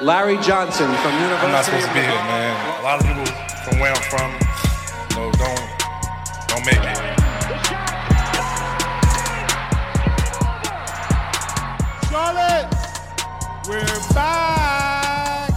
[0.00, 2.80] Larry Johnson from University I'm not supposed to be here, man.
[2.80, 3.26] A lot of people
[3.64, 4.30] from where I'm from,
[5.10, 5.58] you know, don't
[6.46, 6.96] don't make it.
[12.08, 12.68] Charlotte,
[13.68, 15.50] we're back.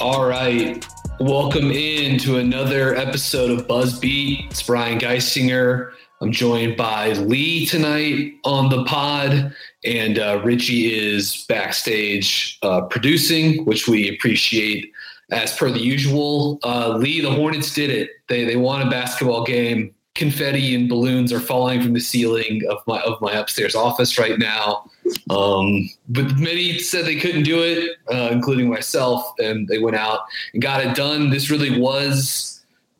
[0.00, 0.84] All right.
[1.20, 4.50] Welcome in to another episode of Buzz Beat.
[4.50, 5.92] It's Brian Geisinger.
[6.20, 13.64] I'm joined by Lee tonight on the pod, and uh, Richie is backstage uh, producing,
[13.64, 14.92] which we appreciate
[15.30, 16.58] as per the usual.
[16.62, 18.10] Uh, Lee, the Hornets did it.
[18.28, 19.94] They they won a basketball game.
[20.14, 24.38] Confetti and balloons are falling from the ceiling of my of my upstairs office right
[24.38, 24.88] now.
[25.28, 30.20] Um, but many said they couldn't do it, uh, including myself, and they went out
[30.52, 31.30] and got it done.
[31.30, 32.53] This really was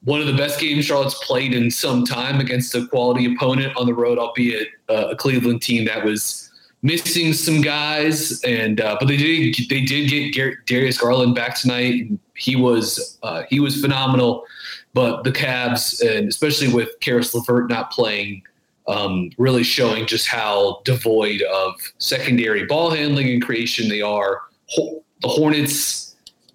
[0.04, 3.86] one of the best games Charlotte's played in some time against a quality opponent on
[3.86, 6.50] the road, albeit uh, a Cleveland team that was
[6.82, 8.42] missing some guys.
[8.42, 12.10] And uh, but they did they did get Darius Garland back tonight.
[12.36, 14.44] He was uh, he was phenomenal.
[14.92, 18.42] But the Cavs, and especially with Caris LeVert not playing,
[18.86, 24.42] um, really showing just how devoid of secondary ball handling and creation they are.
[24.68, 26.03] Ho- The Hornets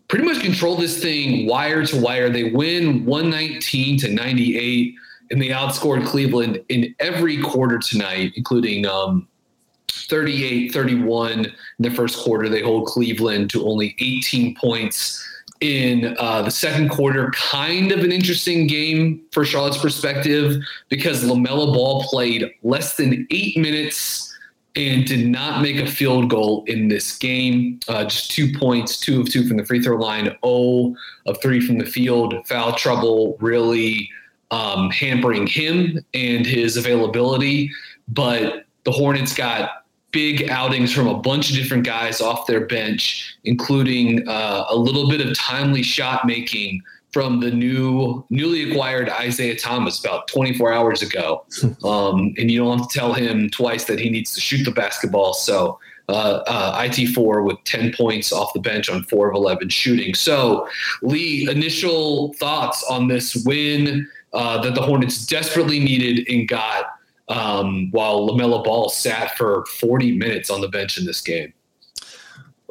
[0.09, 2.29] pretty much control this thing wire to wire.
[2.29, 4.95] They win 119 to 98,
[5.31, 9.27] and they outscored Cleveland in every quarter tonight, including um,
[9.91, 12.49] 38 31 in the first quarter.
[12.49, 15.25] They hold Cleveland to only 18 points
[15.61, 17.31] in uh, the second quarter.
[17.31, 23.57] Kind of an interesting game for Charlotte's perspective because LaMelo Ball played less than eight
[23.57, 24.28] minutes
[24.87, 27.79] and did not make a field goal in this game.
[27.87, 30.95] Uh, just two points, two of two from the free throw line, 0
[31.25, 32.33] of three from the field.
[32.47, 34.09] Foul trouble really
[34.51, 37.71] um, hampering him and his availability.
[38.07, 43.37] But the Hornets got big outings from a bunch of different guys off their bench,
[43.43, 46.81] including uh, a little bit of timely shot making
[47.11, 51.45] from the new newly acquired Isaiah Thomas about 24 hours ago.
[51.83, 54.71] Um, and you don't have to tell him twice that he needs to shoot the
[54.71, 55.33] basketball.
[55.33, 60.13] So uh, uh, IT4 with 10 points off the bench on 4 of 11 shooting.
[60.13, 60.67] So,
[61.01, 66.85] Lee, initial thoughts on this win uh, that the Hornets desperately needed and got
[67.29, 71.53] um, while LaMelo Ball sat for 40 minutes on the bench in this game.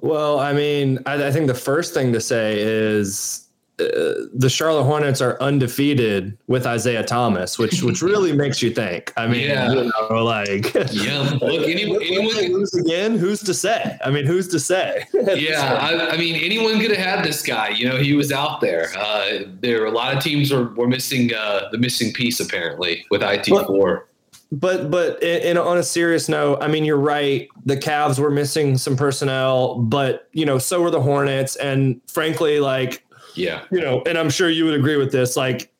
[0.00, 3.47] Well, I mean, I, I think the first thing to say is
[3.80, 9.12] uh, the Charlotte Hornets are undefeated with Isaiah Thomas, which which really makes you think.
[9.16, 9.72] I mean, Yeah.
[9.72, 13.16] you know, like Yeah, look, any, anyone, lose again?
[13.16, 13.96] Who's to say?
[14.04, 15.04] I mean, who's to say?
[15.14, 17.68] yeah, I, I mean, anyone could have had this guy.
[17.68, 18.88] You know, he was out there.
[18.96, 23.06] Uh, there were a lot of teams were, were missing uh, the missing piece apparently
[23.10, 24.08] with IT four.
[24.50, 27.48] But but in, in, on a serious note, I mean, you're right.
[27.66, 32.58] The Cavs were missing some personnel, but you know, so were the Hornets, and frankly,
[32.58, 33.04] like
[33.38, 35.72] Yeah, you know, and I'm sure you would agree with this, like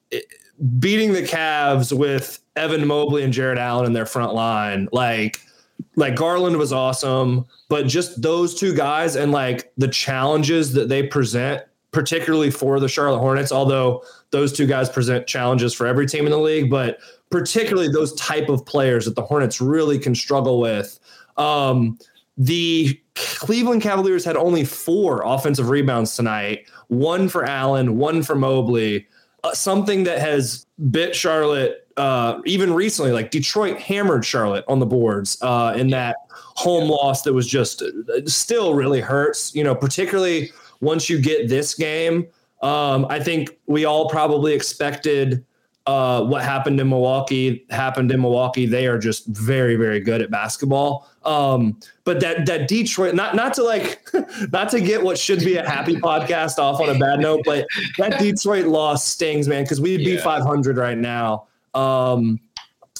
[0.79, 5.41] beating the Cavs with Evan Mobley and Jarrett Allen in their front line, like
[5.97, 11.07] like Garland was awesome, but just those two guys and like the challenges that they
[11.07, 11.63] present,
[11.93, 16.33] particularly for the Charlotte Hornets, although those two guys present challenges for every team in
[16.33, 16.99] the league, but
[17.31, 20.99] particularly those type of players that the Hornets really can struggle with.
[21.37, 21.99] Um,
[22.37, 23.01] the
[23.39, 29.07] Cleveland Cavaliers had only four offensive rebounds tonight, one for Allen, one for Mobley.
[29.45, 33.13] uh, something that has bit Charlotte uh, even recently.
[33.13, 37.83] Like Detroit hammered Charlotte on the boards uh, in that home loss that was just
[37.83, 39.55] uh, still really hurts.
[39.55, 40.51] You know, particularly
[40.81, 42.27] once you get this game.
[42.61, 45.45] Um, I think we all probably expected
[45.89, 48.67] uh, what happened in Milwaukee happened in Milwaukee.
[48.67, 51.09] They are just very, very good at basketball.
[51.25, 54.07] Um, but that that Detroit, not not to like,
[54.53, 57.67] not to get what should be a happy podcast off on a bad note, but
[57.97, 60.23] that Detroit loss stings, man, because we'd be yeah.
[60.23, 61.47] 500 right now.
[61.73, 62.39] Um,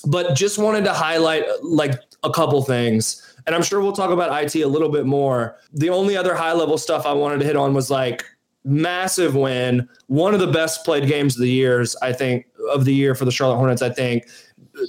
[0.07, 1.93] but just wanted to highlight like
[2.23, 3.23] a couple things.
[3.47, 5.59] And I'm sure we'll talk about IT a little bit more.
[5.75, 8.25] The only other high level stuff I wanted to hit on was like
[8.69, 12.95] massive win, one of the best played games of the years, I think, of the
[12.95, 13.83] year for the Charlotte Hornets.
[13.83, 14.29] I think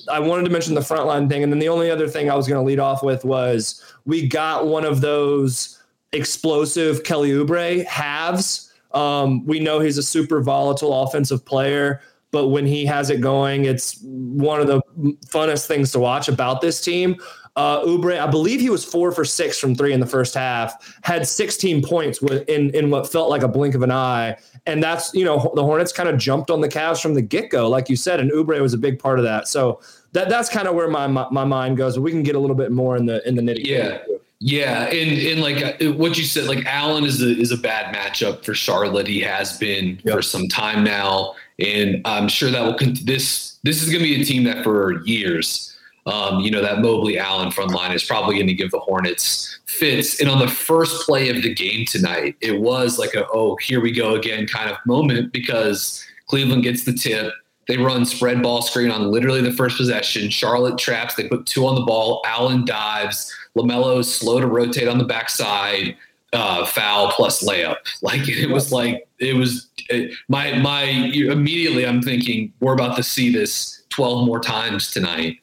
[0.10, 2.48] I wanted to mention the frontline thing, and then the only other thing I was
[2.48, 5.82] going to lead off with was we got one of those
[6.12, 8.72] explosive Kelly Oubre halves.
[8.92, 13.66] Um, we know he's a super volatile offensive player, but when he has it going,
[13.66, 14.82] it's one of the
[15.28, 17.16] funnest things to watch about this team.
[17.60, 20.98] Uh, Oubre, I believe he was four for six from three in the first half,
[21.02, 24.38] had 16 points in, in what felt like a blink of an eye.
[24.66, 27.50] And that's, you know, the Hornets kind of jumped on the Cavs from the get
[27.50, 29.50] go, like you said, and Oubre was a big part of that.
[29.50, 29.82] So
[30.14, 32.00] that that's kind of where my, my, my mind goes.
[32.00, 33.66] We can get a little bit more in the in the nitty.
[33.66, 33.98] Yeah.
[34.42, 37.94] Yeah, and and like uh, what you said, like Allen is a is a bad
[37.94, 39.06] matchup for Charlotte.
[39.06, 40.16] He has been yep.
[40.16, 42.76] for some time now, and I'm sure that will.
[42.76, 45.69] Con- this this is going to be a team that for years
[46.10, 49.60] um, you know, that Mobley Allen front line is probably going to give the Hornets
[49.66, 50.20] fits.
[50.20, 53.80] And on the first play of the game tonight, it was like a, oh, here
[53.80, 57.32] we go again kind of moment because Cleveland gets the tip.
[57.68, 60.32] They run spread ball screen on literally the first possession.
[60.32, 61.14] Charlotte traps.
[61.14, 62.24] They put two on the ball.
[62.26, 63.32] Allen dives.
[63.56, 65.96] LaMelo is slow to rotate on the backside.
[66.34, 67.78] Uh, foul plus layup.
[68.02, 71.86] Like it was like it was it, my my immediately.
[71.86, 75.40] I'm thinking we're about to see this 12 more times tonight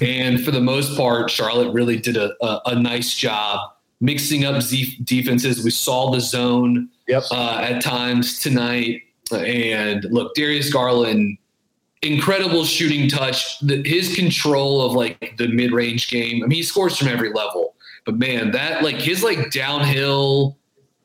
[0.00, 3.70] and for the most part, Charlotte really did a, a, a nice job
[4.00, 5.62] mixing up Z defenses.
[5.62, 7.24] We saw the zone yep.
[7.30, 9.02] uh, at times tonight.
[9.32, 11.38] And look, Darius Garland,
[12.02, 13.60] incredible shooting touch.
[13.60, 16.42] The, his control of like the mid range game.
[16.42, 17.74] I mean, he scores from every level.
[18.04, 20.56] But man, that like his like downhill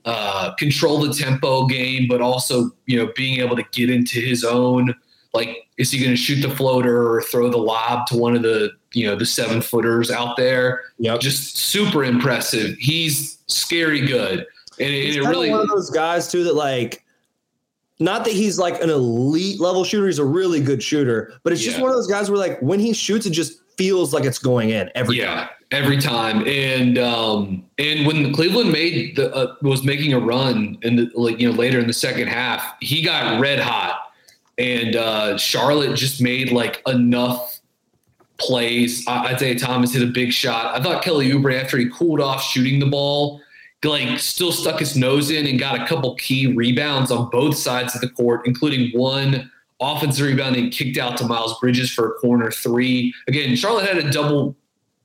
[0.06, 4.44] uh, control the tempo game, but also you know being able to get into his
[4.44, 4.96] own
[5.36, 8.42] like is he going to shoot the floater or throw the lob to one of
[8.42, 10.84] the you know the seven footers out there?
[11.00, 11.20] Yep.
[11.20, 12.76] just super impressive.
[12.78, 14.46] He's scary good.
[14.80, 17.04] And it, it really one of those guys too that like
[18.00, 21.62] not that he's like an elite level shooter he's a really good shooter but it's
[21.62, 24.40] just one of those guys where like when he shoots it just feels like it's
[24.40, 25.50] going in every yeah, time.
[25.72, 26.48] every time.
[26.48, 31.40] And um, and when Cleveland made the uh, was making a run in the like
[31.40, 34.14] you know later in the second half, he got red hot
[34.58, 37.60] and uh, Charlotte just made like enough
[38.38, 39.06] plays.
[39.08, 40.80] I'd say Thomas hit a big shot.
[40.80, 43.42] I thought Kelly Oubre, after he cooled off shooting the ball,
[43.84, 47.96] like still stuck his nose in and got a couple key rebounds on both sides
[47.96, 52.14] of the court, including one offensive rebound and kicked out to Miles Bridges for a
[52.14, 53.14] corner three.
[53.28, 54.56] Again, Charlotte had a double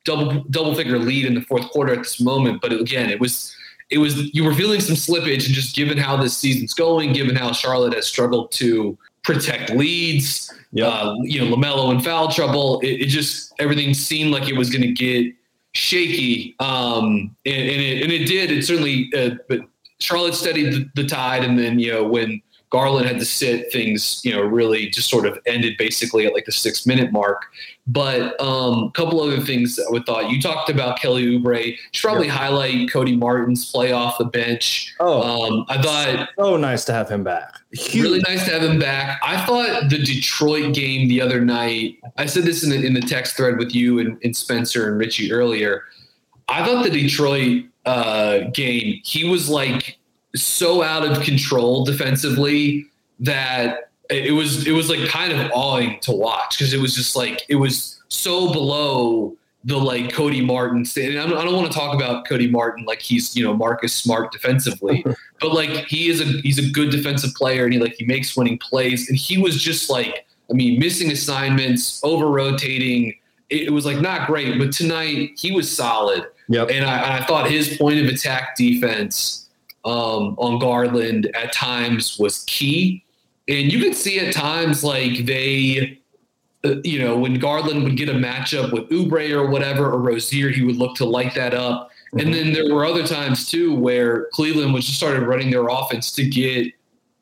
[0.05, 3.55] double double figure lead in the fourth quarter at this moment, but again, it was
[3.91, 7.35] it was you were feeling some slippage and just given how this season's going, given
[7.37, 10.52] how Charlotte has struggled to protect leads.
[10.72, 10.92] Yep.
[10.92, 12.80] Uh, you know, LaMelo in foul trouble.
[12.80, 15.35] It, it, just everything seemed like it was going to get
[15.73, 18.50] shaky, um, and, and, it, and it did.
[18.52, 19.61] It certainly, uh, but
[20.00, 22.40] Charlotte steadied the, the tide, and then you know when
[22.71, 26.44] Garland had to sit, things you know really just sort of ended basically at like
[26.44, 27.47] the six minute mark.
[27.88, 31.76] But um, a couple other things that I would thought you talked about Kelly Oubre.
[31.90, 32.37] Should probably yep.
[32.37, 34.94] highlight Cody Martin's play off the bench.
[35.00, 37.60] Oh, um, I thought so nice to have him back.
[37.72, 38.02] Huge.
[38.02, 39.20] Really nice to have him back.
[39.22, 41.98] I thought the Detroit game the other night.
[42.16, 44.98] I said this in the, in the text thread with you and, and Spencer and
[44.98, 45.84] Richie earlier.
[46.48, 49.98] I thought the Detroit uh, game, he was like
[50.34, 52.86] so out of control defensively
[53.20, 57.14] that it was it was like kind of awing to watch because it was just
[57.14, 61.95] like it was so below the like Cody Martin And I don't, want to talk
[61.95, 65.05] about Cody Martin like he's you know Marcus Smart defensively,
[65.40, 68.37] but like he is a he's a good defensive player and he like he makes
[68.37, 73.14] winning plays and he was just like I mean missing assignments, over rotating.
[73.50, 76.26] It, it was like not great, but tonight he was solid.
[76.49, 76.71] Yep.
[76.71, 79.49] And I, I thought his point of attack defense
[79.85, 83.05] um, on Garland at times was key
[83.50, 86.00] and you could see at times like they,
[86.62, 90.62] you know, when Garland would get a matchup with Oubre or whatever, or Rozier, he
[90.62, 91.90] would look to light that up.
[92.12, 92.19] Mm-hmm.
[92.19, 96.12] And then there were other times too where Cleveland was just started running their offense
[96.12, 96.73] to get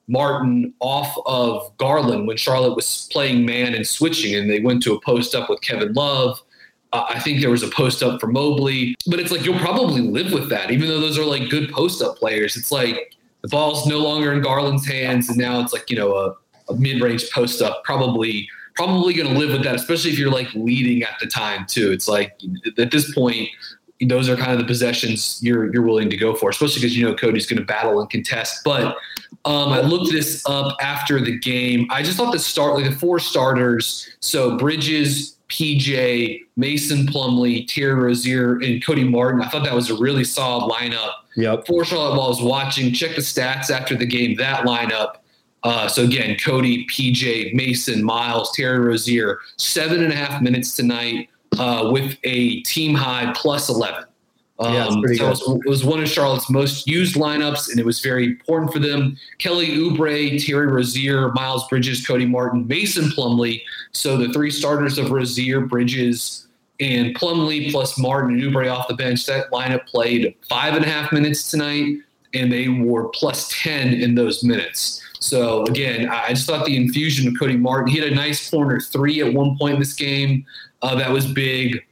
[0.09, 4.95] Martin off of Garland when Charlotte was playing man and switching, and they went to
[4.95, 6.40] a post up with Kevin Love.
[6.92, 10.00] Uh, I think there was a post up for Mobley, but it's like you'll probably
[10.00, 12.57] live with that, even though those are like good post up players.
[12.57, 16.14] It's like the ball's no longer in Garland's hands, and now it's like you know
[16.14, 16.35] a,
[16.73, 17.85] a mid range post up.
[17.85, 21.66] Probably, probably going to live with that, especially if you're like leading at the time
[21.66, 21.90] too.
[21.90, 22.40] It's like
[22.78, 23.49] at this point,
[24.06, 27.04] those are kind of the possessions you're you're willing to go for, especially because you
[27.04, 28.62] know Cody's going to battle and contest.
[28.64, 28.97] But
[29.44, 31.88] um, I looked this up after the game.
[31.90, 37.94] I just thought the start, like the four starters, so Bridges, PJ, Mason Plumlee, Terry
[37.94, 39.42] Rozier, and Cody Martin.
[39.42, 41.11] I thought that was a really solid lineup.
[41.37, 41.66] Yep.
[41.66, 44.37] For Charlotte, while I was watching, check the stats after the game.
[44.37, 45.16] That lineup.
[45.64, 51.28] Uh, so again, Cody, PJ, Mason, Miles, Terry Rozier, seven and a half minutes tonight
[51.58, 54.04] uh, with a team high plus 11.
[54.60, 57.86] Um, Yeah, so it was, it was one of Charlotte's most used lineups, and it
[57.86, 59.16] was very important for them.
[59.38, 63.62] Kelly Oubre, Terry Rozier, Miles Bridges, Cody Martin, Mason Plumlee.
[63.92, 66.48] So the three starters of Rozier, Bridges,
[66.80, 69.26] and Plumlee plus Martin and Oubre off the bench.
[69.26, 71.98] That lineup played five and a half minutes tonight,
[72.34, 75.04] and they were plus 10 in those minutes.
[75.20, 78.80] So again, I just thought the infusion of Cody Martin, he had a nice corner
[78.80, 80.46] three at one point in this game.
[80.82, 81.84] Uh, that was big.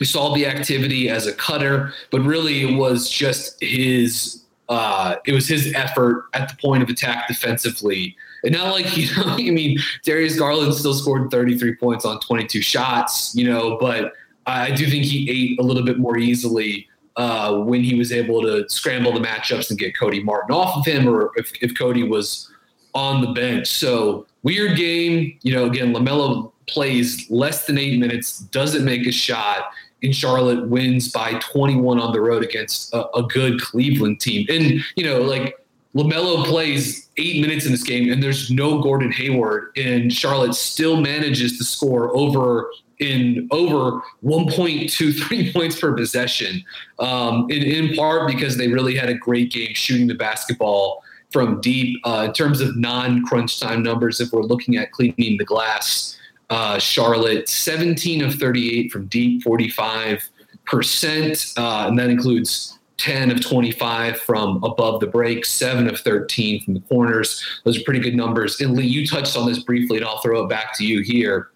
[0.00, 5.32] We saw the activity as a cutter, but really it was just his uh, it
[5.32, 8.14] was his effort at the point of attack defensively.
[8.44, 12.60] And not like, you know, I mean, Darius Garland still scored 33 points on 22
[12.60, 14.12] shots, you know, but
[14.46, 16.88] I do think he ate a little bit more easily
[17.18, 20.86] uh, when he was able to scramble the matchups and get Cody Martin off of
[20.86, 22.48] him, or if, if Cody was
[22.94, 23.66] on the bench.
[23.66, 25.36] So weird game.
[25.42, 29.70] You know, again, LaMelo plays less than eight minutes, doesn't make a shot,
[30.02, 34.46] and Charlotte wins by 21 on the road against a, a good Cleveland team.
[34.48, 35.56] And, you know, like
[35.96, 41.00] LaMelo plays eight minutes in this game, and there's no Gordon Hayward, and Charlotte still
[41.00, 46.64] manages to score over in over 1.23 points per possession,
[46.98, 51.60] um, in, in part because they really had a great game shooting the basketball from
[51.60, 52.00] deep.
[52.04, 56.18] Uh, in terms of non-crunch time numbers, if we're looking at cleaning the glass,
[56.50, 60.28] uh, Charlotte 17 of 38 from deep, 45
[60.68, 66.62] percent, uh, and that includes 10 of 25 from above the break, 7 of 13
[66.62, 67.44] from the corners.
[67.64, 68.60] Those are pretty good numbers.
[68.60, 71.50] And Lee, you touched on this briefly, and I'll throw it back to you here.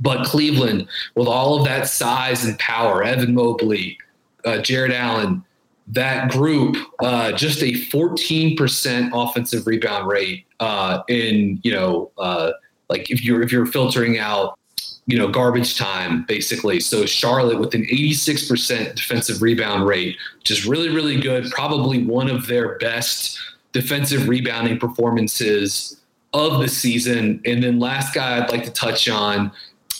[0.00, 3.98] But Cleveland, with all of that size and power, Evan Mobley,
[4.44, 5.44] uh, Jarrett Allen,
[5.88, 12.52] that group, uh, just a 14% offensive rebound rate uh, in, you know, uh,
[12.88, 14.58] like if you're if you're filtering out
[15.06, 16.78] you know garbage time basically.
[16.78, 22.30] So charlotte with an 86% defensive rebound rate which is really really good probably one
[22.30, 23.38] of their best
[23.72, 26.00] defensive rebounding performances
[26.34, 27.40] of the season.
[27.44, 29.50] And then last guy i'd like to touch on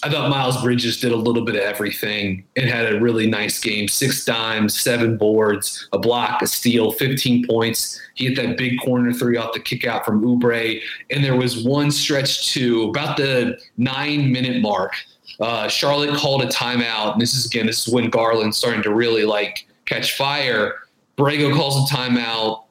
[0.03, 3.59] i thought miles bridges did a little bit of everything and had a really nice
[3.59, 8.79] game six dimes seven boards a block a steal 15 points he hit that big
[8.81, 10.81] corner three off the kick out from Oubre.
[11.11, 14.95] And there was one stretch to about the nine minute mark.
[15.41, 17.13] Uh, Charlotte called a timeout.
[17.13, 20.75] And this is, again, this is when Garland's starting to really like catch fire.
[21.17, 22.62] Borrego calls a timeout.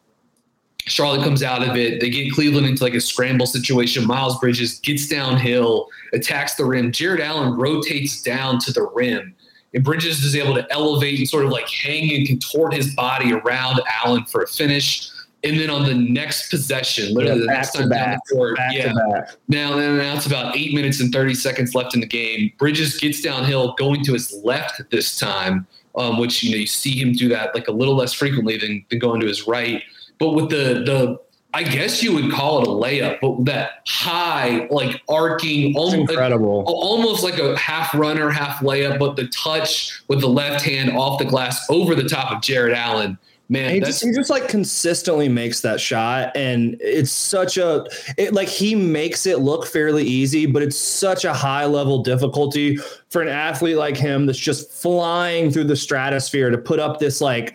[0.87, 2.01] Charlotte comes out of it.
[2.01, 4.05] They get Cleveland into like a scramble situation.
[4.05, 6.91] Miles Bridges gets downhill, attacks the rim.
[6.91, 9.35] Jarrett Allen rotates down to the rim.
[9.73, 13.33] And Bridges is able to elevate and sort of like hang and contort his body
[13.33, 15.09] around Allen for a finish.
[15.43, 18.35] And then on the next possession, literally Yeah, the next back to down back, the
[18.35, 18.93] court, back yeah.
[18.93, 19.35] back.
[19.47, 22.51] Now, now, now it's about eight minutes and 30 seconds left in the game.
[22.59, 26.99] Bridges gets downhill, going to his left this time, um, which you know you see
[26.99, 29.81] him do that like a little less frequently than, than going to his right.
[30.21, 31.19] But with the the
[31.53, 36.09] I guess you would call it a layup, but that high, like arcing, almost like,
[36.09, 36.63] incredible.
[36.65, 41.19] almost like a half runner, half layup, but the touch with the left hand off
[41.19, 43.17] the glass over the top of Jarrett Allen.
[43.49, 47.85] Man, he just, he just like consistently makes that shot and it's such a
[48.17, 52.77] it like he makes it look fairly easy but it's such a high level difficulty
[53.09, 57.19] for an athlete like him that's just flying through the stratosphere to put up this
[57.19, 57.53] like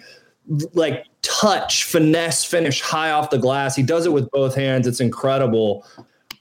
[0.75, 5.01] like touch finesse finish high off the glass he does it with both hands it's
[5.01, 5.85] incredible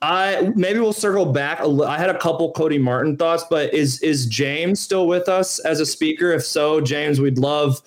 [0.02, 1.60] I maybe we'll circle back.
[1.62, 5.80] I had a couple Cody Martin thoughts, but is is James still with us as
[5.80, 6.32] a speaker?
[6.32, 7.82] If so, James, we'd love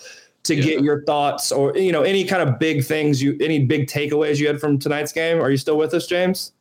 [0.44, 0.62] to Yeah.
[0.62, 4.38] get your thoughts or you know any kind of big things you any big takeaways
[4.38, 5.40] you had from tonight's game.
[5.40, 6.52] Are you still with us, James?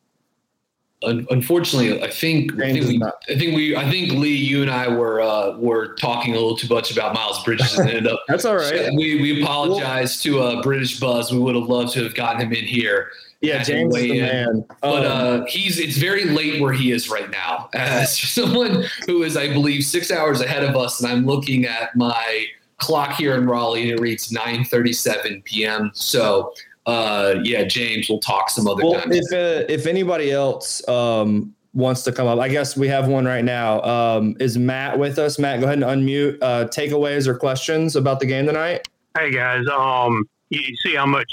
[1.04, 3.02] Un- unfortunately, I think I think, we.
[3.02, 6.56] I think we I think Lee, you and I were uh, were talking a little
[6.56, 8.20] too much about Miles Bridges and ended up.
[8.28, 8.90] That's all right.
[8.92, 11.30] We we apologize to uh, British Buzz.
[11.32, 13.10] We would have loved to have gotten him in here.
[13.40, 14.64] Yeah, James is the man.
[14.82, 17.68] But Um, uh, he's it's very late where he is right now.
[17.74, 21.94] As someone who is, I believe, six hours ahead of us, and I'm looking at
[21.94, 22.46] my
[22.78, 25.92] clock here in Raleigh, and it reads 9:37 p.m.
[25.94, 26.52] So,
[26.88, 29.12] uh, yeah, James, we'll talk some other well, time.
[29.12, 33.26] if uh, if anybody else um, wants to come up, I guess we have one
[33.26, 33.82] right now.
[33.82, 35.38] Um, is Matt with us?
[35.38, 36.38] Matt, go ahead and unmute.
[36.40, 38.88] Uh, takeaways or questions about the game tonight?
[39.18, 41.30] Hey guys, um, you, you see how much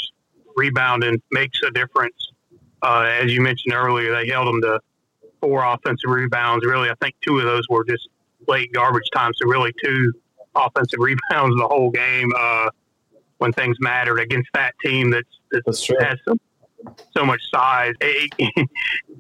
[0.57, 2.31] rebounding makes a difference.
[2.81, 4.79] Uh, as you mentioned earlier, they held them to
[5.39, 6.65] four offensive rebounds.
[6.65, 8.09] Really, I think two of those were just
[8.45, 9.31] late garbage time.
[9.35, 10.12] So really, two
[10.53, 12.69] offensive rebounds the whole game uh,
[13.38, 15.97] when things mattered against that team that's, that's true.
[15.99, 16.35] has so,
[17.15, 17.93] so much size.
[18.01, 18.31] It,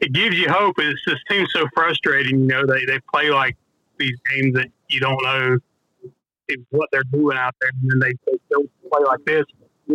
[0.01, 0.75] it gives you hope.
[0.79, 2.41] It just seems so frustrating.
[2.41, 3.55] You know, they, they play like
[3.97, 5.57] these games that you don't know
[6.69, 9.45] what they're doing out there, and then they, they still play like this,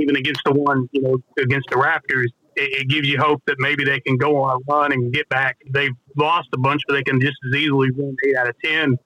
[0.00, 2.28] even against the one, you know, against the Raptors.
[2.56, 5.28] It, it gives you hope that maybe they can go on a run and get
[5.28, 5.58] back.
[5.70, 8.98] They've lost a bunch, but they can just as easily win eight out of ten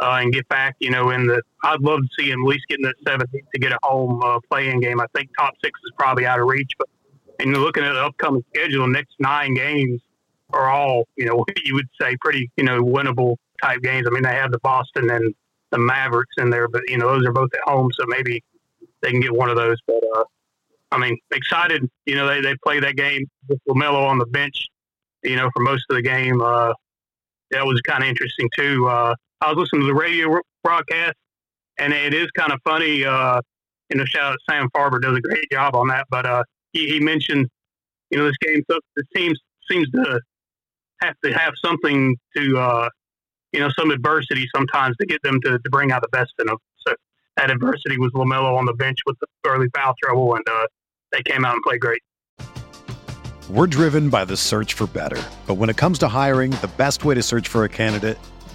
[0.00, 0.76] uh, and get back.
[0.80, 3.58] You know, in the I'd love to see them at least getting that seventh to
[3.58, 5.00] get a home uh, playing game.
[5.00, 6.88] I think top six is probably out of reach, but
[7.40, 10.00] and looking at the upcoming schedule, the next nine games
[10.52, 14.06] are all you know you would say pretty you know winnable type games.
[14.06, 15.34] I mean, they have the Boston and
[15.70, 18.42] the Mavericks in there, but you know those are both at home, so maybe
[19.02, 19.76] they can get one of those.
[19.86, 20.24] But uh,
[20.92, 21.88] I mean, excited.
[22.06, 24.66] You know, they they play that game with LaMelo on the bench.
[25.22, 26.72] You know, for most of the game, uh,
[27.50, 28.88] that was kind of interesting too.
[28.88, 31.14] Uh, I was listening to the radio broadcast,
[31.78, 33.04] and it is kind of funny.
[33.04, 33.40] Uh,
[33.90, 36.06] you know, shout out to Sam Farber does a great job on that.
[36.10, 36.42] But uh,
[36.72, 37.48] he, he mentioned,
[38.10, 38.80] you know, this game, the
[39.14, 39.32] team
[39.70, 40.20] seems to
[41.02, 42.88] have to have something to, uh,
[43.52, 46.46] you know, some adversity sometimes to get them to, to bring out the best in
[46.46, 46.56] them.
[46.86, 46.94] So
[47.36, 50.66] that adversity was LaMelo on the bench with the early foul trouble, and uh,
[51.12, 52.02] they came out and played great.
[53.48, 55.22] We're driven by the search for better.
[55.46, 58.18] But when it comes to hiring, the best way to search for a candidate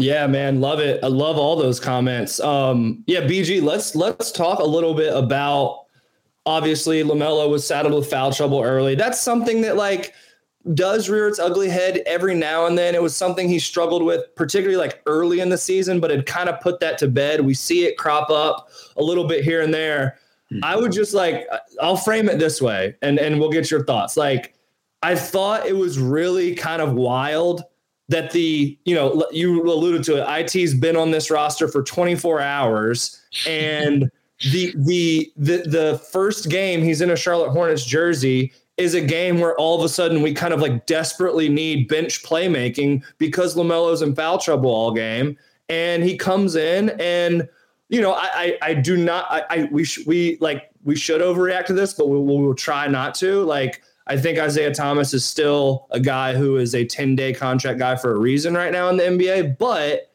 [0.00, 1.02] Yeah, man, love it.
[1.04, 2.40] I love all those comments.
[2.40, 5.84] Um, yeah, BG, let's let's talk a little bit about
[6.46, 8.94] obviously LaMelo was saddled with foul trouble early.
[8.94, 10.14] That's something that like
[10.74, 12.94] does rear its ugly head every now and then.
[12.94, 16.48] It was something he struggled with, particularly like early in the season, but had kind
[16.48, 17.40] of put that to bed.
[17.42, 20.18] We see it crop up a little bit here and there.
[20.62, 21.46] I would just like
[21.80, 24.16] I'll frame it this way and and we'll get your thoughts.
[24.16, 24.54] Like
[25.02, 27.64] I thought it was really kind of wild
[28.10, 32.40] that the you know you alluded to it it's been on this roster for 24
[32.40, 34.10] hours and
[34.52, 39.40] the the the the first game he's in a charlotte hornets jersey is a game
[39.40, 44.02] where all of a sudden we kind of like desperately need bench playmaking because lamelo's
[44.02, 45.36] in foul trouble all game
[45.68, 47.48] and he comes in and
[47.90, 51.20] you know, I I, I do not I, I we sh- we like we should
[51.20, 53.42] overreact to this, but we, we will try not to.
[53.42, 57.78] Like I think Isaiah Thomas is still a guy who is a 10 day contract
[57.78, 60.10] guy for a reason right now in the NBA, but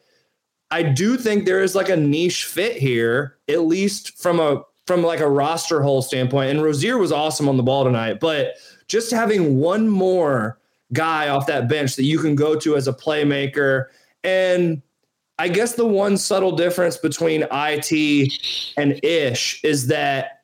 [0.70, 5.02] I do think there is like a niche fit here, at least from a from
[5.02, 6.50] like a roster hole standpoint.
[6.50, 8.56] And Rozier was awesome on the ball tonight, but
[8.86, 10.58] just having one more
[10.92, 13.86] guy off that bench that you can go to as a playmaker.
[14.22, 14.82] And
[15.38, 18.32] I guess the one subtle difference between IT
[18.76, 20.35] and Ish is that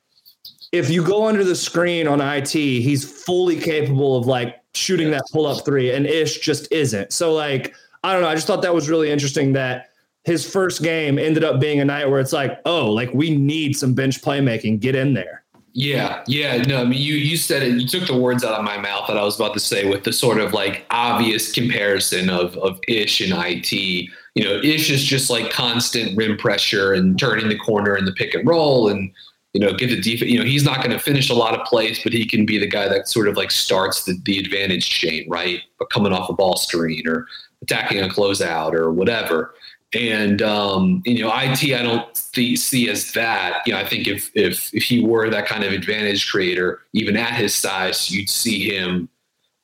[0.73, 5.21] if you go under the screen on IT, he's fully capable of like shooting that
[5.31, 7.13] pull up three, and Ish just isn't.
[7.13, 8.27] So, like, I don't know.
[8.27, 9.91] I just thought that was really interesting that
[10.25, 13.77] his first game ended up being a night where it's like, oh, like we need
[13.77, 14.79] some bench playmaking.
[14.79, 15.43] Get in there.
[15.75, 17.79] Yeah, yeah, no, I mean, you you said it.
[17.79, 20.03] You took the words out of my mouth that I was about to say with
[20.03, 23.71] the sort of like obvious comparison of of Ish and IT.
[23.71, 28.11] You know, Ish is just like constant rim pressure and turning the corner in the
[28.11, 29.11] pick and roll, and
[29.53, 30.31] you know, get the defense.
[30.31, 32.57] You know, he's not going to finish a lot of plays, but he can be
[32.57, 35.61] the guy that sort of like starts the the advantage chain, right?
[35.77, 37.27] But coming off a ball screen or
[37.61, 39.53] attacking a closeout or whatever.
[39.93, 43.61] And um, you know, IT I don't see, see as that.
[43.67, 47.15] You know, I think if if if he were that kind of advantage creator, even
[47.15, 49.07] at his size, you'd see him.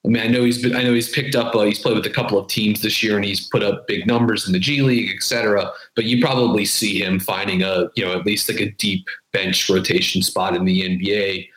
[0.05, 1.53] I mean, I know he's been, I know he's picked up.
[1.53, 4.07] Uh, he's played with a couple of teams this year, and he's put up big
[4.07, 5.71] numbers in the G League, et cetera.
[5.95, 9.69] But you probably see him finding a you know at least like a deep bench
[9.69, 11.49] rotation spot in the NBA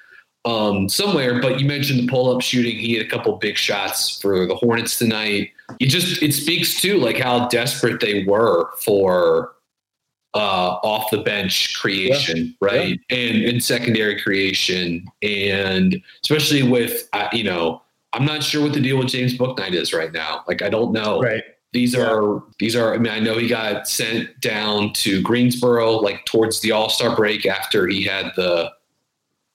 [0.45, 1.41] um, somewhere.
[1.41, 2.77] But you mentioned the pull up shooting.
[2.77, 5.51] He had a couple big shots for the Hornets tonight.
[5.79, 9.53] You just it speaks to like how desperate they were for
[10.35, 12.69] uh, off the bench creation, yeah.
[12.69, 13.17] right, yeah.
[13.17, 17.82] and and secondary creation, and especially with uh, you know.
[18.13, 20.45] I'm not sure what the deal with James Bouknight is right now.
[20.47, 21.21] Like I don't know.
[21.21, 21.43] Right.
[21.73, 22.11] These yeah.
[22.11, 22.95] are these are.
[22.95, 27.17] I mean, I know he got sent down to Greensboro like towards the All Star
[27.17, 28.73] break after he had the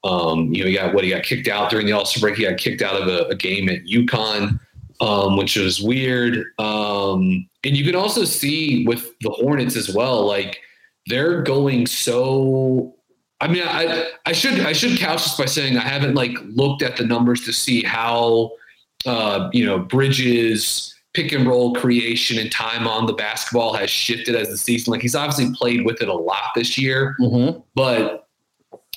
[0.03, 2.37] um, you know, he got what he got kicked out during the All Star break.
[2.37, 4.59] He got kicked out of a, a game at UConn,
[5.01, 6.45] um, which was weird.
[6.59, 10.59] Um, and you can also see with the Hornets as well, like
[11.07, 12.95] they're going so.
[13.39, 16.81] I mean, I I should I should couch this by saying I haven't like looked
[16.81, 18.51] at the numbers to see how
[19.05, 24.35] uh, you know Bridges pick and roll creation and time on the basketball has shifted
[24.35, 24.91] as the season.
[24.91, 27.59] Like he's obviously played with it a lot this year, mm-hmm.
[27.75, 28.27] but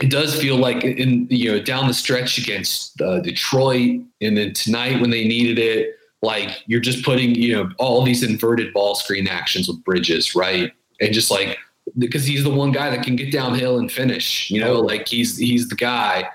[0.02, 4.54] it does feel like in you know down the stretch against uh, Detroit, and then
[4.54, 8.94] tonight when they needed it, like you're just putting you know all these inverted ball
[8.94, 10.72] screen actions with Bridges, right?
[11.00, 11.58] And just like
[11.98, 15.36] because he's the one guy that can get downhill and finish, you know, like he's
[15.36, 16.28] he's the guy,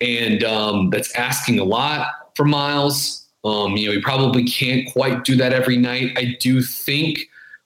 [0.00, 3.26] and um, that's asking a lot for Miles.
[3.44, 6.12] Um, you know, he probably can't quite do that every night.
[6.16, 7.20] I do think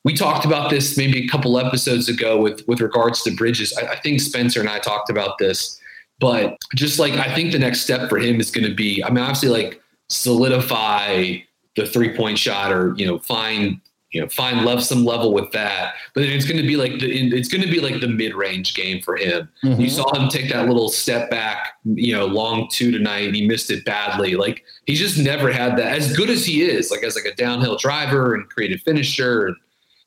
[0.05, 3.77] we talked about this maybe a couple episodes ago with with regards to bridges.
[3.77, 5.81] I, I, think Spencer and I talked about this,
[6.21, 9.09] but just like I think the next step for him is going to be, I
[9.09, 9.81] mean, obviously like
[10.11, 11.39] solidify
[11.77, 13.81] the three point shot or you know find
[14.15, 15.95] you know find love some level with that.
[16.15, 18.35] But then it's going to be like the it's going to be like the mid
[18.35, 19.49] range game for him.
[19.65, 19.81] Mm-hmm.
[19.81, 23.47] You saw him take that little step back, you know, long two tonight, and he
[23.47, 24.37] missed it badly.
[24.37, 25.97] Like he's just never had that.
[25.97, 29.57] As good as he is, like as like a downhill driver and creative finisher and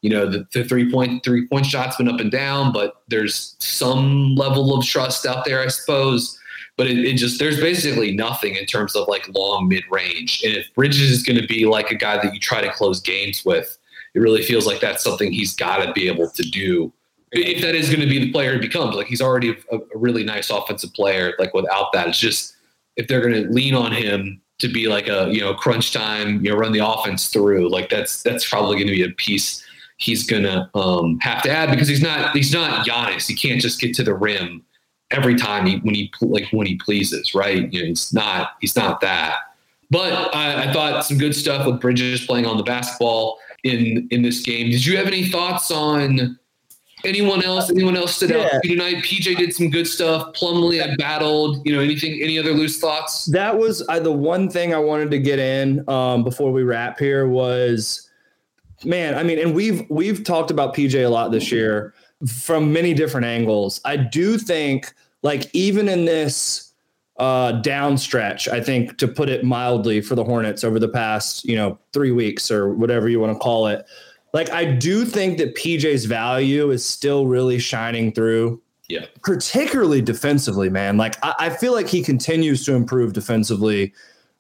[0.02, 3.56] you know the, the three point three point shots been up and down but there's
[3.60, 6.38] some level of trust out there i suppose
[6.78, 10.54] but it, it just there's basically nothing in terms of like long mid range and
[10.54, 13.44] if bridges is going to be like a guy that you try to close games
[13.44, 13.77] with
[14.18, 16.92] it really feels like that's something he's got to be able to do
[17.32, 19.98] if that is going to be the player he becomes like he's already a, a
[19.98, 22.56] really nice offensive player like without that it's just
[22.96, 26.44] if they're going to lean on him to be like a you know crunch time
[26.44, 29.64] you know run the offense through like that's that's probably going to be a piece
[29.98, 33.28] he's gonna um, have to add because he's not he's not Giannis.
[33.28, 34.64] He can't just get to the rim
[35.12, 37.72] every time he when he like when he pleases, right?
[37.74, 39.40] You know, he's not he's not that.
[39.90, 44.22] But I, I thought some good stuff with Bridges playing on the basketball in in
[44.22, 44.70] this game.
[44.70, 46.38] Did you have any thoughts on?
[47.06, 47.70] Anyone else?
[47.70, 48.50] Anyone else stood yeah.
[48.54, 48.98] out tonight?
[48.98, 50.34] PJ did some good stuff.
[50.34, 51.62] Plumlee, I battled.
[51.66, 52.20] You know, anything?
[52.22, 53.26] Any other loose thoughts?
[53.26, 56.98] That was uh, the one thing I wanted to get in um, before we wrap
[56.98, 58.08] here was
[58.84, 61.94] man, I mean, and we've we've talked about PJ a lot this year
[62.28, 63.80] from many different angles.
[63.86, 66.67] I do think like even in this
[67.18, 71.46] uh, down stretch, I think to put it mildly for the Hornets over the past,
[71.46, 73.86] you know, three weeks or whatever you want to call it.
[74.34, 78.62] Like I do think that PJ's value is still really shining through.
[78.88, 79.06] Yeah.
[79.24, 80.98] Particularly defensively, man.
[80.98, 83.94] Like I, I feel like he continues to improve defensively.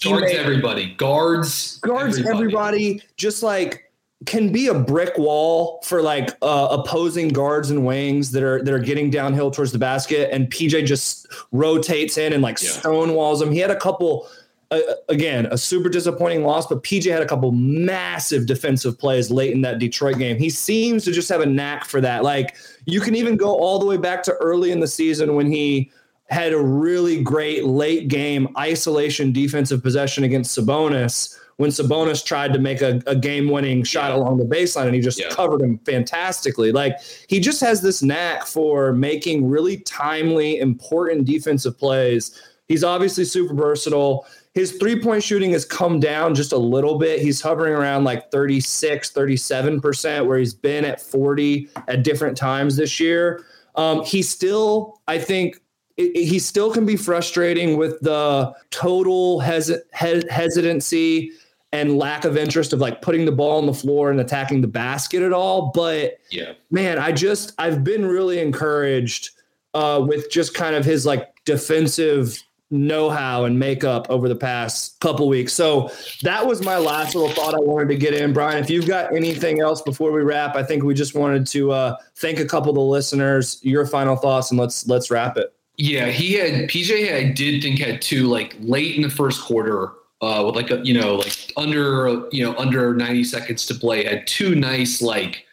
[0.03, 0.93] Guards everybody.
[0.95, 1.79] Guards.
[1.79, 2.37] Guards everybody.
[2.37, 3.01] everybody.
[3.17, 3.86] Just like
[4.25, 8.73] can be a brick wall for like uh, opposing guards and wings that are that
[8.73, 12.69] are getting downhill towards the basket, and PJ just rotates in and like yeah.
[12.69, 13.51] stonewalls them.
[13.51, 14.27] He had a couple.
[14.69, 19.53] Uh, again, a super disappointing loss, but PJ had a couple massive defensive plays late
[19.53, 20.37] in that Detroit game.
[20.37, 22.25] He seems to just have a knack for that.
[22.25, 22.53] Like
[22.83, 25.89] you can even go all the way back to early in the season when he
[26.29, 32.59] had a really great late game isolation defensive possession against Sabonis when Sabonis tried to
[32.59, 34.17] make a, a game winning shot yeah.
[34.17, 35.29] along the baseline and he just yeah.
[35.29, 36.71] covered him fantastically.
[36.71, 42.39] Like he just has this knack for making really timely, important defensive plays.
[42.67, 44.25] He's obviously super versatile.
[44.53, 47.21] His three point shooting has come down just a little bit.
[47.21, 52.99] He's hovering around like 36, 37%, where he's been at 40 at different times this
[52.99, 53.43] year.
[53.75, 55.61] Um, he still, I think,
[55.95, 61.31] he still can be frustrating with the total hes- hesitancy
[61.71, 64.67] and lack of interest of like putting the ball on the floor and attacking the
[64.67, 65.71] basket at all.
[65.73, 69.31] But yeah, man, I just I've been really encouraged
[69.73, 75.27] uh, with just kind of his like defensive know-how and makeup over the past couple
[75.29, 75.53] weeks.
[75.53, 75.89] So
[76.23, 78.33] that was my last little thought I wanted to get in.
[78.33, 81.71] Brian, if you've got anything else before we wrap, I think we just wanted to
[81.71, 83.59] uh, thank a couple of the listeners.
[83.63, 85.53] Your final thoughts, and let's let's wrap it.
[85.77, 87.13] Yeah, he had PJ.
[87.13, 90.83] I did think had two like late in the first quarter uh, with like a
[90.83, 95.43] you know like under you know under 90 seconds to play had two nice like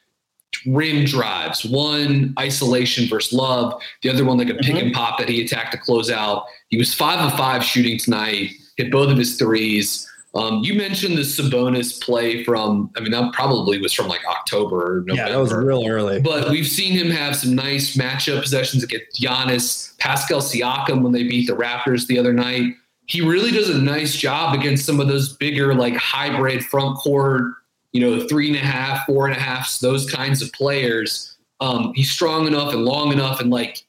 [0.67, 4.87] rim drives one isolation versus love the other one like a pick mm-hmm.
[4.87, 8.51] and pop that he attacked to close out he was five of five shooting tonight
[8.77, 13.33] hit both of his threes um, you mentioned the Sabonis play from, I mean, that
[13.33, 15.15] probably was from like October or November.
[15.15, 16.21] Yeah, that was real early.
[16.21, 21.23] But we've seen him have some nice matchup possessions against Giannis, Pascal Siakam when they
[21.23, 22.75] beat the Raptors the other night
[23.07, 27.55] he really does a nice job against some of those bigger, like hybrid front court,
[27.93, 31.37] you know, three and a half, four and a half, those kinds of players.
[31.61, 33.85] Um, he's strong enough and long enough, and like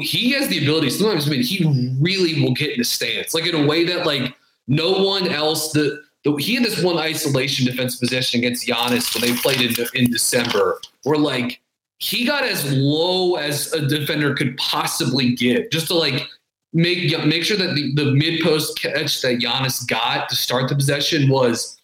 [0.00, 0.90] he has the ability.
[0.90, 4.06] Sometimes, I mean, he really will get in a stance, like in a way that
[4.06, 4.34] like
[4.68, 5.72] no one else.
[5.72, 9.86] The, the he had this one isolation defense possession against Giannis when they played in
[9.94, 11.60] in December, where like
[11.98, 16.28] he got as low as a defender could possibly get, just to like
[16.72, 20.74] make make sure that the, the mid post catch that Giannis got to start the
[20.74, 21.76] possession was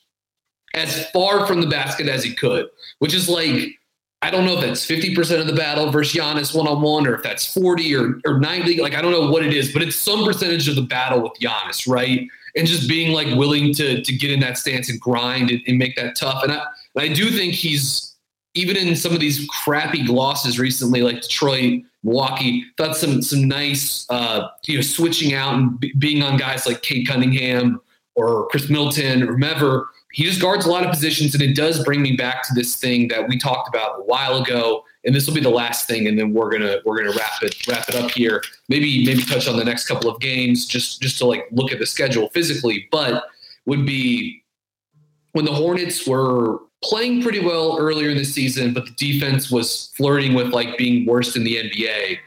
[0.75, 2.69] as far from the basket as he could,
[2.99, 3.79] which is like
[4.23, 7.15] I don't know if that's 50% of the battle versus Giannis one on one, or
[7.15, 8.81] if that's 40 or, or 90.
[8.81, 11.33] Like, I don't know what it is, but it's some percentage of the battle with
[11.41, 12.27] Giannis, right?
[12.57, 15.79] And just being like willing to, to get in that stance and grind and, and
[15.79, 16.43] make that tough.
[16.43, 16.65] And I,
[16.97, 18.17] I do think he's,
[18.55, 22.65] even in some of these crappy losses recently, like Detroit, Milwaukee.
[22.79, 26.83] Thought some some nice uh, you know switching out and b- being on guys like
[26.83, 27.81] Cade Cunningham
[28.15, 29.89] or Khris Middleton or whomever.
[30.13, 32.77] He just guards a lot of positions, and it does bring me back to this
[32.77, 34.85] thing that we talked about a while ago.
[35.05, 37.67] And this will be the last thing, and then we're gonna we're gonna wrap it
[37.67, 38.43] wrap it up here.
[38.69, 41.81] Maybe maybe touch on the next couple of games just just to like look at
[41.81, 43.25] the schedule physically, but
[43.67, 44.45] would be
[45.33, 49.93] when the Hornets were playing pretty well earlier in the season, but the defense was
[49.97, 52.19] flirting with like being worse in the NBA.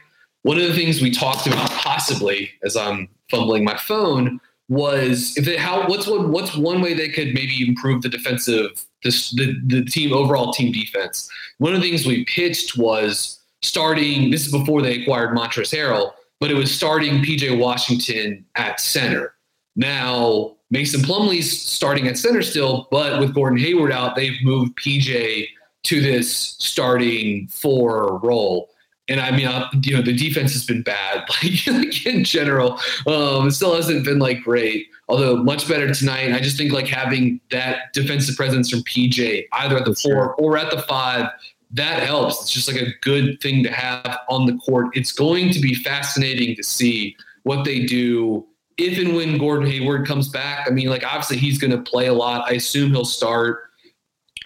[0.42, 5.44] One of the things we talked about possibly as I'm fumbling my phone was if
[5.44, 9.54] they, how what's one what's one way they could maybe improve the defensive this the,
[9.66, 11.28] the team overall team defense.
[11.58, 16.12] One of the things we pitched was starting this is before they acquired Montrezl Harrell,
[16.38, 19.34] but it was starting PJ Washington at center.
[19.76, 25.48] Now Mason Plumlee's starting at center still, but with Gordon Hayward out, they've moved PJ
[25.84, 28.70] to this starting four role.
[29.08, 32.78] And I mean, uh, you know, the defense has been bad, like, like in general.
[33.06, 36.32] Um, it still hasn't been like great, although much better tonight.
[36.32, 40.56] I just think like having that defensive presence from PJ, either at the four or
[40.56, 41.28] at the five,
[41.72, 42.42] that helps.
[42.42, 44.96] It's just like a good thing to have on the court.
[44.96, 48.46] It's going to be fascinating to see what they do
[48.80, 52.06] if and when Gordon Hayward comes back, I mean, like obviously he's going to play
[52.06, 52.50] a lot.
[52.50, 53.70] I assume he'll start.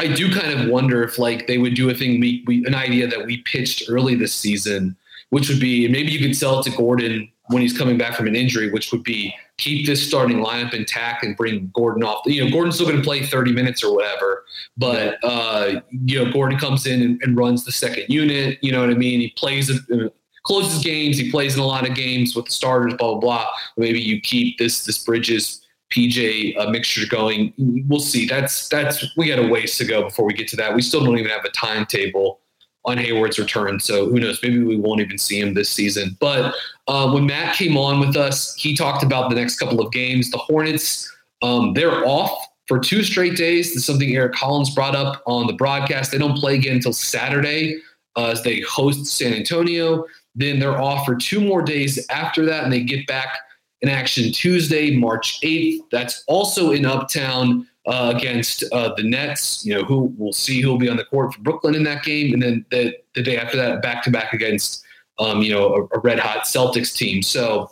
[0.01, 2.75] I do kind of wonder if like they would do a thing we, we an
[2.75, 4.97] idea that we pitched early this season,
[5.31, 8.27] which would be maybe you could sell it to Gordon when he's coming back from
[8.27, 12.23] an injury, which would be keep this starting lineup intact and bring Gordon off.
[12.27, 14.45] You know, Gordon's still going to play 30 minutes or whatever,
[14.77, 18.59] but uh, you know, Gordon comes in and, and, runs the second unit.
[18.63, 19.21] You know what I mean?
[19.21, 20.11] He plays a,
[20.45, 21.19] closes games.
[21.19, 23.47] He plays in a lot of games with the starters, blah, blah, blah.
[23.77, 27.53] Maybe you keep this, this Bridges PJ uh, mixture going.
[27.59, 28.27] We'll see.
[28.27, 30.75] That's, that's, we got a ways to go before we get to that.
[30.75, 32.41] We still don't even have a timetable
[32.85, 33.81] on Hayward's return.
[33.81, 34.41] So who knows?
[34.43, 36.17] Maybe we won't even see him this season.
[36.21, 36.55] But
[36.87, 40.31] uh, when Matt came on with us, he talked about the next couple of games.
[40.31, 41.11] The Hornets,
[41.43, 43.69] um, they're off for two straight days.
[43.69, 46.13] This is something Eric Collins brought up on the broadcast.
[46.13, 47.81] They don't play again until Saturday
[48.17, 50.05] uh, as they host San Antonio.
[50.35, 53.39] Then they're off for two more days after that, and they get back
[53.83, 55.79] in action Tuesday, March 8th.
[55.91, 59.65] That's also in Uptown uh, against uh, the Nets.
[59.65, 62.03] You know, who we'll see who will be on the court for Brooklyn in that
[62.03, 64.85] game, and then the, the day after that, back to back against
[65.19, 67.23] um, you know a, a red hot Celtics team.
[67.23, 67.71] So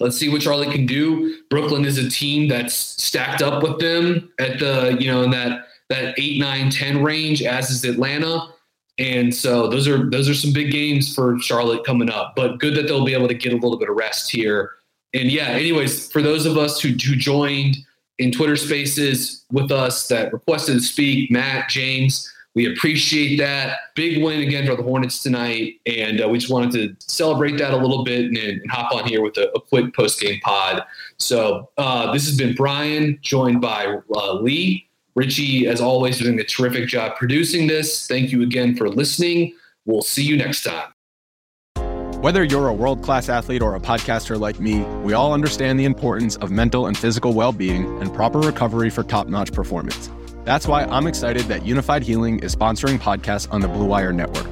[0.00, 1.42] Let's see what Charlotte can do.
[1.50, 5.66] Brooklyn is a team that's stacked up with them at the, you know, in that
[5.90, 8.48] that 8, 9, 10 range, as is Atlanta.
[8.98, 12.34] And so those are those are some big games for Charlotte coming up.
[12.36, 14.72] But good that they'll be able to get a little bit of rest here.
[15.14, 17.76] And yeah, anyways, for those of us who, who joined
[18.18, 23.78] in Twitter spaces with us that requested to speak, Matt, James, we appreciate that.
[23.94, 25.80] Big win again for the Hornets tonight.
[25.86, 29.06] And uh, we just wanted to celebrate that a little bit and, and hop on
[29.06, 30.82] here with a, a quick post game pod.
[31.16, 34.86] So uh, this has been Brian, joined by uh, Lee.
[35.14, 38.06] Richie, as always, doing a terrific job producing this.
[38.06, 39.54] Thank you again for listening.
[39.84, 40.92] We'll see you next time.
[42.22, 45.84] Whether you're a world class athlete or a podcaster like me, we all understand the
[45.84, 50.08] importance of mental and physical well being and proper recovery for top notch performance.
[50.44, 54.51] That's why I'm excited that Unifyd Healing is sponsoring podcasts on the Blue Wire Network.